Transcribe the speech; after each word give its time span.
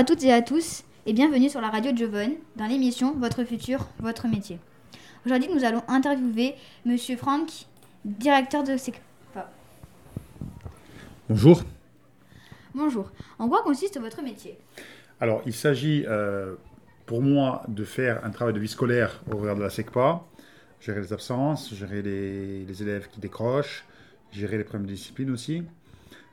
à 0.00 0.02
toutes 0.02 0.24
et 0.24 0.32
à 0.32 0.40
tous 0.40 0.82
et 1.04 1.12
bienvenue 1.12 1.50
sur 1.50 1.60
la 1.60 1.68
radio 1.68 1.92
de 1.92 1.98
Jovon 1.98 2.34
dans 2.56 2.64
l'émission 2.64 3.14
Votre 3.18 3.44
futur, 3.44 3.86
votre 3.98 4.28
métier. 4.28 4.58
Aujourd'hui, 5.26 5.50
nous 5.54 5.62
allons 5.62 5.82
interviewer 5.88 6.54
Monsieur 6.86 7.18
Franck, 7.18 7.50
directeur 8.06 8.64
de 8.64 8.78
SECPA. 8.78 9.50
Bonjour. 11.28 11.62
Bonjour. 12.74 13.10
En 13.38 13.46
quoi 13.50 13.62
consiste 13.62 14.00
votre 14.00 14.22
métier? 14.22 14.56
Alors, 15.20 15.42
il 15.44 15.52
s'agit 15.52 16.06
euh, 16.08 16.54
pour 17.04 17.20
moi 17.20 17.62
de 17.68 17.84
faire 17.84 18.24
un 18.24 18.30
travail 18.30 18.54
de 18.54 18.58
vie 18.58 18.68
scolaire 18.68 19.22
au 19.30 19.36
regard 19.36 19.56
de 19.56 19.60
la 19.60 19.68
SECPA, 19.68 20.24
gérer 20.80 21.02
les 21.02 21.12
absences, 21.12 21.74
gérer 21.74 22.00
les, 22.00 22.64
les 22.64 22.82
élèves 22.82 23.08
qui 23.08 23.20
décrochent, 23.20 23.84
gérer 24.32 24.56
les 24.56 24.64
problèmes 24.64 24.86
de 24.86 24.94
discipline 24.94 25.30
aussi. 25.30 25.62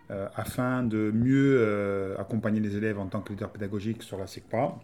Euh, 0.09 0.29
afin 0.37 0.83
de 0.83 1.11
mieux 1.13 1.57
euh, 1.59 2.17
accompagner 2.17 2.61
les 2.61 2.77
élèves 2.77 2.97
en 2.97 3.07
tant 3.07 3.19
que 3.19 3.33
leader 3.33 3.49
pédagogique 3.49 4.03
sur 4.03 4.17
la 4.17 4.25
SECPA, 4.25 4.79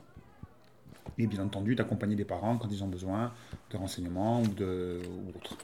et 1.18 1.28
bien 1.28 1.42
entendu 1.42 1.76
d'accompagner 1.76 2.18
les 2.18 2.26
parents 2.26 2.58
quand 2.58 2.68
ils 2.70 2.84
ont 2.84 2.88
besoin 2.88 3.32
de 3.72 3.78
renseignements 3.78 4.42
ou, 4.42 4.48
de, 4.48 5.00
ou 5.08 5.30
autre. 5.30 5.58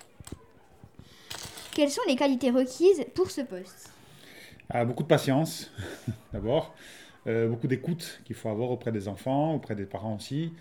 Quelles 1.74 1.90
sont 1.90 2.04
les 2.08 2.16
qualités 2.16 2.52
requises 2.52 3.04
pour 3.14 3.32
ce 3.32 3.42
poste? 3.42 3.92
Ah, 4.70 4.86
Beaucoup 4.86 5.04
de 5.04 5.10
patience, 5.10 5.70
d'abord, 6.34 6.74
euh, 7.28 7.50
beaucoup 7.50 7.68
d'écoute 7.68 8.22
qu'il 8.24 8.38
faut 8.38 8.48
avoir 8.48 8.72
auprès 8.72 8.94
des 8.94 9.10
enfants, 9.10 9.56
auprès 9.56 9.76
des 9.76 9.86
parents 9.86 10.16
aussi, 10.16 10.54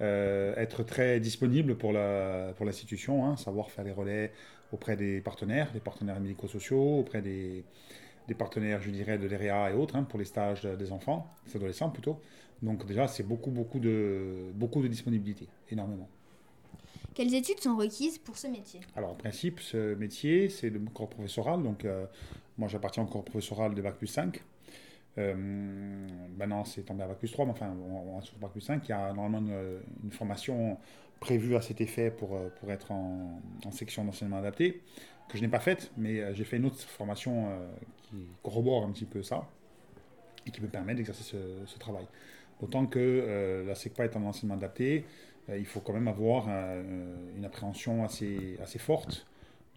être 0.00 0.82
très 0.82 1.20
disponible 1.20 1.76
pour 1.76 1.92
l'institution, 1.92 3.22
la, 3.22 3.28
hein, 3.30 3.36
savoir 3.36 3.70
faire 3.70 3.84
les 3.84 3.92
relais 3.92 4.32
auprès 4.72 4.96
des 4.96 5.20
partenaires, 5.20 5.72
des 5.72 5.80
partenaires 5.80 6.20
médico-sociaux, 6.20 6.98
auprès 6.98 7.22
des, 7.22 7.64
des 8.28 8.34
partenaires, 8.34 8.80
je 8.80 8.90
dirais, 8.90 9.18
de 9.18 9.26
l'EREA 9.26 9.70
et 9.70 9.74
autres, 9.74 9.96
hein, 9.96 10.04
pour 10.04 10.18
les 10.18 10.24
stages 10.24 10.62
des 10.62 10.92
enfants, 10.92 11.34
des 11.46 11.56
adolescents 11.56 11.90
plutôt. 11.90 12.20
Donc 12.62 12.86
déjà, 12.86 13.06
c'est 13.08 13.22
beaucoup, 13.22 13.50
beaucoup 13.50 13.78
de, 13.78 14.50
beaucoup 14.54 14.82
de 14.82 14.88
disponibilité, 14.88 15.46
énormément. 15.70 16.08
Quelles 17.14 17.34
études 17.34 17.60
sont 17.60 17.76
requises 17.76 18.18
pour 18.18 18.36
ce 18.36 18.46
métier? 18.46 18.80
Alors, 18.94 19.12
en 19.12 19.14
principe, 19.14 19.60
ce 19.60 19.94
métier, 19.94 20.50
c'est 20.50 20.68
le 20.68 20.78
corps 20.92 21.08
professoral. 21.08 21.62
Donc, 21.62 21.84
euh, 21.84 22.04
moi, 22.58 22.68
j'appartiens 22.68 23.04
au 23.04 23.06
corps 23.06 23.24
professoral 23.24 23.74
de 23.74 23.80
Bac 23.80 23.96
plus 23.96 24.06
5. 24.06 24.42
Euh, 25.18 25.34
maintenant, 26.36 26.64
c'est 26.64 26.82
tombé 26.82 27.02
à 27.02 27.08
Bac 27.08 27.18
plus 27.18 27.30
3, 27.30 27.46
mais 27.46 27.52
enfin, 27.52 27.74
on, 27.74 28.20
sur 28.20 28.36
Bac 28.38 28.50
plus 28.52 28.60
5. 28.60 28.86
Il 28.86 28.90
y 28.90 28.92
a 28.92 29.12
normalement 29.12 29.38
une, 30.02 30.10
formation 30.10 30.78
prévue 31.20 31.56
à 31.56 31.62
cet 31.62 31.80
effet 31.80 32.10
pour, 32.10 32.36
euh, 32.36 32.48
pour 32.60 32.70
être 32.70 32.92
en, 32.92 33.40
section 33.70 34.04
d'enseignement 34.04 34.38
adapté 34.38 34.82
que 35.28 35.36
je 35.36 35.42
n'ai 35.42 35.48
pas 35.48 35.58
faite, 35.58 35.90
mais 35.96 36.20
euh, 36.20 36.34
j'ai 36.34 36.44
fait 36.44 36.56
une 36.58 36.66
autre 36.66 36.78
formation 36.78 37.48
qui 38.02 38.16
corrobore 38.42 38.84
un 38.84 38.92
petit 38.92 39.06
peu 39.06 39.22
ça 39.22 39.48
et 40.46 40.50
qui 40.50 40.60
me 40.62 40.68
permet 40.68 40.94
d'exercer 40.94 41.36
ce, 41.66 41.78
travail. 41.78 42.06
D'autant 42.60 42.86
que 42.86 43.64
la 43.66 43.74
SECPA 43.74 44.04
est 44.04 44.16
un 44.16 44.22
enseignement 44.22 44.54
adapté, 44.54 45.04
il 45.48 45.66
faut 45.66 45.80
quand 45.80 45.92
même 45.92 46.08
avoir 46.08 46.48
une 46.48 47.44
appréhension 47.44 48.04
assez, 48.04 48.56
assez 48.62 48.78
forte 48.78 49.26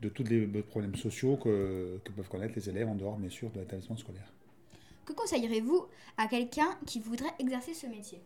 de 0.01 0.09
tous 0.09 0.23
les 0.23 0.45
problèmes 0.61 0.95
sociaux 0.95 1.35
que, 1.37 1.99
que, 2.05 2.11
peuvent 2.11 2.29
connaître 2.29 2.53
les 2.55 2.69
élèves 2.69 2.87
en 2.87 2.95
dehors, 2.95 3.17
bien 3.17 3.29
sûr, 3.29 3.49
de 3.49 3.59
l'établissement 3.59 3.97
scolaire. 3.97 4.31
Que 5.09 5.13
conseillerez-vous 5.13 5.87
à 6.17 6.27
quelqu'un 6.27 6.77
qui 6.85 6.99
voudrait 6.99 7.33
exercer 7.39 7.73
ce 7.73 7.87
métier? 7.87 8.21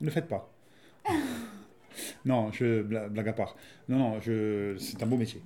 Ne 0.00 0.06
le 0.06 0.12
faites 0.12 0.28
pas. 0.28 0.48
non, 2.24 2.52
je 2.52 2.82
blague 2.82 3.28
à 3.28 3.32
part. 3.32 3.56
Non, 3.88 3.98
non, 3.98 4.20
c'est 4.78 5.02
un 5.02 5.06
beau 5.06 5.16
métier. 5.16 5.42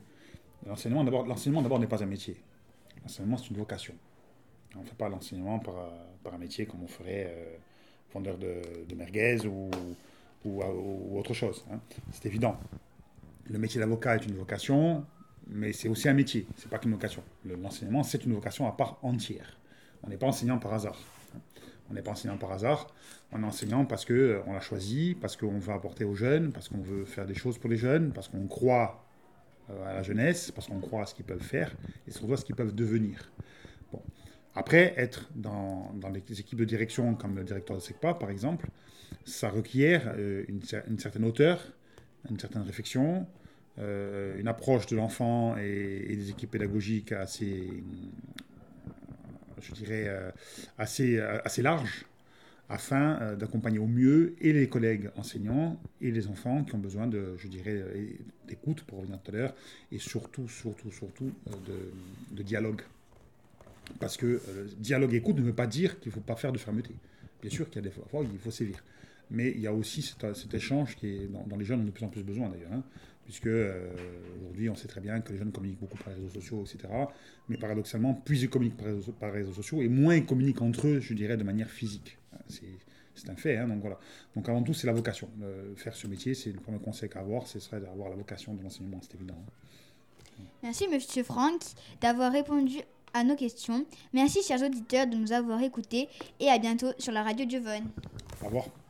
L'enseignement, 0.67 1.03
d'abord, 1.03 1.27
l'enseignement 1.27 1.63
d'abord 1.63 1.79
n'est 1.79 1.87
pas 1.87 2.03
un 2.03 2.07
métier. 2.07 2.37
L'enseignement, 3.01 3.39
c'est 3.39 3.49
une 3.49 3.57
vocation. 3.57 3.95
On 4.77 4.81
ne 4.81 4.85
fait 4.85 4.95
pas 4.95 5.09
l'enseignement 5.09 5.61
par, 5.61 5.77
par, 6.23 6.35
un 6.35 6.39
métier 6.39 6.67
comme 6.67 6.83
on 6.83 6.89
ferait 6.89 7.33
euh, 7.35 7.57
vendeur 8.13 8.37
de, 8.37 8.61
de, 8.87 8.95
merguez 8.95 9.47
ou, 9.47 9.71
ou, 10.45 11.19
autre 11.19 11.33
chose. 11.33 11.65
Hein. 11.73 11.81
C'est 12.11 12.27
évident. 12.27 12.61
Le 13.49 13.59
métier 13.59 13.81
d'avocat 13.81 14.17
est 14.17 14.27
une 14.27 14.37
vocation, 14.37 15.07
mais 15.47 15.73
c'est 15.73 15.89
aussi 15.89 16.07
un 16.11 16.15
métier. 16.15 16.47
C'est 16.59 16.69
pas 16.69 16.79
qu'une 16.79 16.93
vocation. 16.93 17.23
L'enseignement, 17.47 18.03
c'est 18.03 18.27
une 18.27 18.35
vocation 18.35 18.69
à 18.69 18.73
part 18.73 18.99
entière. 19.01 19.57
On 20.05 20.09
n'est 20.09 20.17
pas 20.17 20.27
enseignant 20.27 20.59
par 20.59 20.75
hasard. 20.75 20.99
On 21.91 21.95
n'est 21.95 22.03
pas 22.03 22.13
enseignant 22.13 22.39
par 22.39 22.53
hasard. 22.53 22.87
On 23.33 23.43
est 23.43 23.47
enseignant 23.47 23.85
parce 23.85 24.05
qu'on 24.05 24.15
euh, 24.15 24.43
l'a 24.47 24.61
choisi, 24.61 25.17
parce 25.21 25.37
qu'on 25.37 25.59
veut 25.59 25.73
apporter 25.73 26.05
aux 26.05 26.15
jeunes, 26.15 26.53
parce 26.53 26.69
qu'on 26.69 26.81
veut 26.81 27.05
faire 27.05 27.27
des 27.27 27.35
choses 27.35 27.59
pour 27.59 27.71
les 27.71 27.77
jeunes, 27.77 28.13
parce 28.13 28.29
qu'on 28.29 28.47
croit 28.47 29.05
euh, 29.71 29.91
à 29.91 29.95
la 29.95 30.03
jeunesse, 30.03 30.51
parce 30.51 30.67
qu'on 30.67 30.81
croit 30.81 31.03
à 31.03 31.07
ce 31.07 31.15
qu'ils 31.15 31.25
peuvent 31.25 31.43
faire 31.43 31.75
et 32.07 32.11
surtout 32.11 32.33
à 32.33 32.37
ce 32.37 32.45
qu'ils 32.45 32.55
peuvent 32.55 32.75
devenir. 32.75 33.31
Après, 34.55 34.93
être 34.99 35.31
dans, 35.35 35.93
dans, 35.95 36.13
équipes 36.13 36.59
de 36.59 36.67
direction, 36.67 37.15
comme 37.15 37.37
le 37.37 37.45
directeur 37.45 37.77
de 37.77 37.83
SECPA 37.83 38.15
par 38.15 38.31
exemple, 38.31 38.69
ça 39.25 39.49
requiert 39.49 40.13
euh, 40.17 40.45
une, 40.49 40.99
certaine 40.99 41.25
hauteur, 41.25 41.63
une 42.31 42.39
certaine 42.39 42.63
réflexion, 42.63 43.27
une 43.79 44.49
approche 44.49 44.85
de 44.87 44.97
l'enfant 44.97 45.57
et, 45.57 46.15
des 46.15 46.29
équipes 46.29 46.51
pédagogiques 46.51 47.13
assez, 47.13 47.83
je 49.63 49.73
dirais, 49.73 50.11
assez, 50.79 51.19
assez 51.19 51.63
large 51.63 52.07
afin 52.73 53.21
euh, 53.21 53.37
d'accompagner 53.37 53.79
au 53.79 53.87
mieux 53.87 54.35
et 54.41 54.53
les 54.55 54.67
collègues 54.67 55.11
enseignants 55.17 55.79
et 56.01 56.11
les 56.11 56.27
enfants 56.29 56.65
qui 56.65 56.75
ont 56.75 56.79
besoin 56.79 57.07
de, 57.07 57.35
je 57.37 57.47
dirais, 57.47 57.77
euh, 57.77 58.07
d'écoute, 58.49 58.83
pour 58.85 59.01
revenir 59.01 59.21
tout 59.23 59.31
à 59.31 59.35
l'heure, 59.35 59.55
et 59.93 59.99
surtout, 59.99 60.49
surtout, 60.49 60.91
surtout 60.91 61.33
euh, 61.49 61.53
de, 62.31 62.43
dialogue. 62.43 62.81
Parce 64.01 64.17
que 64.17 64.41
dialogue 64.79 65.13
et 65.13 65.19
écoute 65.19 65.37
ne 65.37 65.43
veut 65.43 65.53
pas 65.53 65.67
dire 65.67 66.01
qu'il 66.01 66.09
ne 66.09 66.15
faut 66.15 66.21
pas 66.21 66.37
faire 66.37 66.51
de 66.53 66.59
fermeté. 66.59 66.95
Bien 67.43 67.51
sûr 67.51 67.69
qu'il 67.69 67.77
y 67.77 67.87
a 67.87 67.91
des 67.91 67.91
fois 67.91 68.07
il 68.23 68.39
faut 68.39 68.51
sévir. 68.51 68.83
Mais 69.33 69.51
il 69.51 69.61
y 69.61 69.67
a 69.67 69.73
aussi 69.73 70.03
cet, 70.03 70.55
échange 70.55 70.97
qui 70.97 71.09
est, 71.09 71.29
dans, 71.29 71.57
les 71.57 71.65
jeunes, 71.65 71.81
ont 71.81 71.85
de 71.85 71.91
plus 71.91 72.05
en 72.05 72.09
plus 72.09 72.23
besoin 72.23 72.49
d'ailleurs. 72.49 72.73
Hein, 72.73 72.83
puisque 73.25 73.49
aujourd'hui, 74.39 74.69
on 74.69 74.75
sait 74.75 74.89
très 74.89 75.01
bien 75.01 75.21
que 75.21 75.33
les 75.33 75.39
jeunes 75.39 75.53
communiquent 75.53 75.81
beaucoup 75.81 75.97
par 75.97 76.09
les 76.09 76.17
réseaux 76.17 76.41
sociaux, 76.41 76.65
etc. 76.65 76.93
Mais 77.49 77.57
paradoxalement, 77.57 78.15
plus 78.15 78.43
ils 78.43 78.51
communiquent 78.51 78.77
par, 78.77 79.15
par 79.19 79.33
les 79.33 79.39
réseaux 79.39 79.53
sociaux, 79.53 79.81
et 79.83 79.89
moins 79.89 80.17
ils 80.17 80.27
communiquent 80.27 80.63
entre 80.63 80.87
eux, 80.87 81.01
je 81.01 81.15
dirais, 81.15 81.37
de 81.37 81.45
manière 81.45 81.71
physique. 81.71 82.19
C'est 82.49 83.29
un 83.29 83.37
fait. 83.37 83.57
Hein, 83.57 83.69
donc 83.69 83.81
voilà. 83.81 83.99
Donc 84.35 84.49
avant 84.49 84.63
tout, 84.63 84.75
c'est 84.75 84.87
la 84.87 84.93
vocation. 84.93 85.29
faire 85.77 85.95
ce 85.95 86.07
métier, 86.07 86.35
c'est 86.35 86.53
le 86.53 86.61
premier 86.61 86.79
conseil 86.79 87.09
qu'à 87.09 87.21
avoir, 87.21 87.47
ce 87.47 87.59
serait 87.59 87.81
d'avoir 87.81 88.11
la 88.11 88.17
vocation 88.17 88.55
de 88.55 88.63
l'enseignement, 88.63 88.99
c'est 89.03 89.15
évident. 89.15 89.37
Hein. 89.39 89.53
Merci 90.63 90.89
Monsieur 90.89 91.23
Franck 91.23 91.61
d'avoir 92.01 92.33
répondu 92.33 92.79
à 93.15 93.25
nos 93.25 93.37
questions. 93.37 93.85
Merci 94.13 94.43
chers 94.43 94.63
auditeurs 94.63 95.07
de 95.07 95.17
nous 95.17 95.33
avoir 95.33 95.63
écoutés 95.63 96.09
et 96.41 96.49
à 96.49 96.59
bientôt 96.59 96.93
sur 96.99 97.13
la 97.13 97.23
radio 97.23 97.49
Giovone. 97.49 97.91
Au 98.43 98.47
revoir. 98.47 98.82